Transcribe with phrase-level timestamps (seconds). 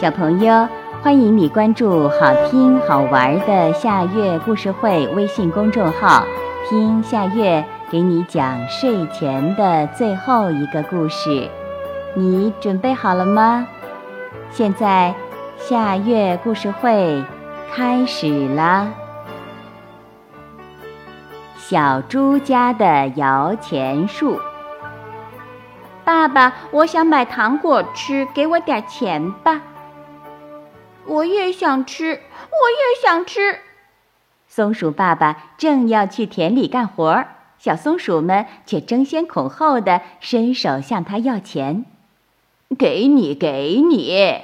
[0.00, 0.68] 小朋友，
[1.02, 6.22] 欢迎你关注好听好玩的夏月故事会微信公众号，
[6.68, 11.50] 听夏月给你讲睡前的最后一个故事。
[12.14, 13.66] 你准备好了吗？
[14.52, 15.12] 现在
[15.56, 17.24] 夏月故事会
[17.74, 18.86] 开始啦！
[21.56, 24.38] 小猪家的摇钱树。
[26.04, 29.60] 爸爸，我想买糖果吃，给我点钱吧。
[31.08, 33.60] 我也想吃，我也想吃。
[34.46, 37.24] 松鼠爸爸正要去田里干活，
[37.58, 41.86] 小松鼠们却争先恐后的伸手向他要钱。
[42.78, 44.42] 给你，给你！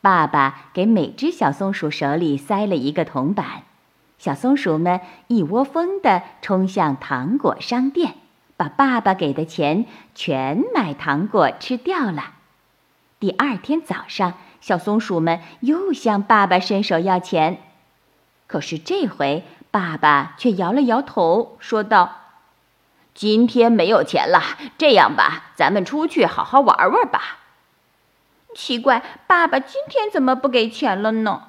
[0.00, 3.64] 爸爸给每只小松鼠手里塞了一个铜板，
[4.18, 8.14] 小松鼠们一窝蜂的冲向糖果商店，
[8.56, 12.34] 把爸爸给的钱全买糖果吃掉了。
[13.18, 14.34] 第二天早上。
[14.60, 17.58] 小松鼠们又向爸爸伸手要钱，
[18.46, 22.16] 可是这回爸爸却摇了摇头，说道
[23.14, 24.42] ：“今天没有钱了。
[24.78, 27.38] 这样吧，咱们出去好好玩玩吧。”
[28.56, 31.48] 奇怪，爸爸今天怎么不给钱了呢？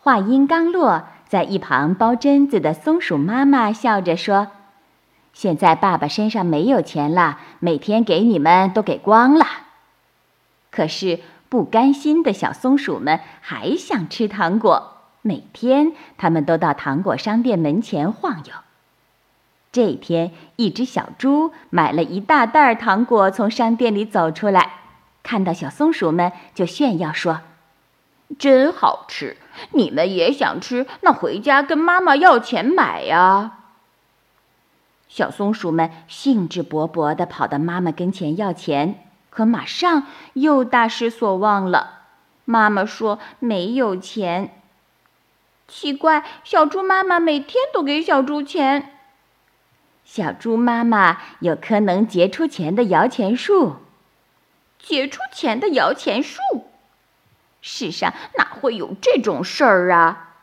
[0.00, 4.48] 话音刚落，在一旁包榛子的松鼠妈妈笑着说
[5.32, 9.46] ：“现在爸爸身上没有钱了，每天给你们都给光了。”
[10.70, 11.20] 可是。
[11.48, 18.52] 不甘心的小松鼠们还想吃糖果，每天他们都到糖果商店门前晃悠。
[19.72, 24.72] 这天，一只小猪买了一大袋糖果，从商店里走出来，
[25.22, 27.40] 看到小松鼠们就炫耀说
[28.38, 29.36] ：“真好吃！
[29.72, 30.86] 你们也想吃？
[31.02, 33.58] 那回家跟妈妈要钱买呀！”
[35.08, 39.07] 小松鼠们兴致勃勃地跑到妈妈跟前要钱。
[39.30, 42.02] 可马上又大失所望了。
[42.44, 44.60] 妈妈说没有钱。
[45.66, 48.94] 奇怪，小猪妈妈每天都给小猪钱。
[50.04, 53.76] 小猪妈妈有棵能结出钱的摇钱树。
[54.78, 56.40] 结出钱的摇钱树？
[57.60, 60.36] 世上哪会有这种事儿啊？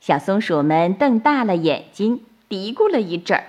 [0.00, 3.44] 小松鼠们瞪大了眼睛，嘀咕了一阵儿。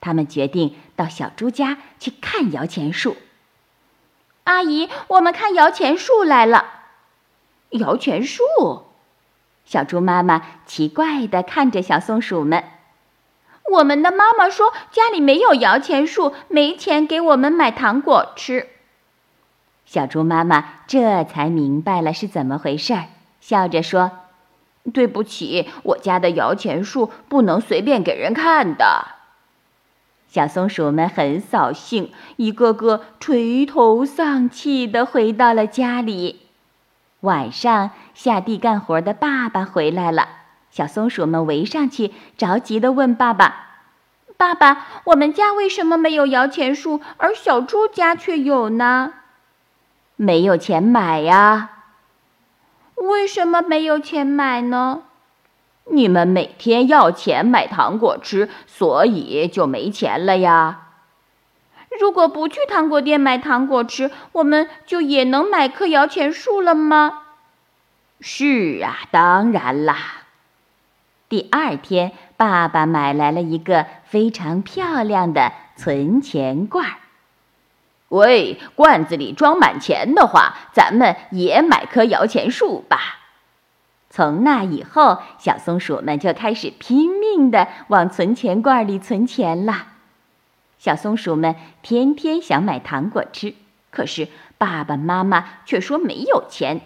[0.00, 3.16] 他们决定到小猪家去看摇钱树。
[4.48, 6.64] 阿姨，我们看摇钱树来了。
[7.72, 8.42] 摇钱树，
[9.66, 12.64] 小猪妈妈奇怪地看着小松鼠们。
[13.72, 18.68] 我们的妈妈说家里没有摇钱树，没钱给我们买糖果吃。
[19.84, 23.04] 小猪妈妈这才明白了是怎么回事儿，
[23.42, 24.12] 笑着说
[24.94, 29.08] ：“对不起，我家的摇钱树不能随便给人看的。”
[30.28, 36.42] 小松鼠们很扫兴，一个个垂头丧气地回到了家里。
[37.20, 40.28] 晚上，下地干活的爸爸回来了，
[40.70, 43.68] 小松鼠们围上去，着急地问爸爸
[44.36, 49.14] ：“爸爸，我们家为什么没有摇钱树，而小猪家却有呢
[50.14, 51.70] ？”“没有钱买呀。
[52.96, 55.04] ”“为什么没有钱买呢？”
[55.90, 60.82] 你们每天要钱买糖果吃，所以就没钱了呀。
[62.00, 67.22] 如果不去糖果店买糖果吃，我们就也能买棵摇钱树了吗？
[68.20, 69.96] 是啊，当然啦。
[71.28, 76.86] 第二天，爸爸买来了一个非常漂亮的存钱罐。
[78.08, 83.17] 喂，罐子里装满钱的话，咱们也买棵摇钱树吧。
[84.10, 89.88] 从那以后，小松鼠们就开始拼命地往存钱罐里存钱了。
[90.78, 93.54] 小松鼠们天天想买糖果吃，
[93.90, 96.80] 可是爸爸妈妈却说没有钱。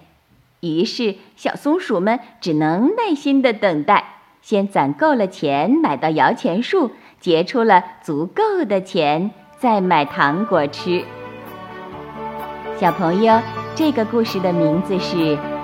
[0.61, 4.05] 于是，小松鼠们只能耐心地等待，
[4.41, 6.91] 先攒够了钱买到摇钱树，
[7.21, 11.05] 结出了足够的钱，再买糖果吃。
[12.79, 13.41] 小朋友，
[13.77, 15.39] 这个故事的名字是。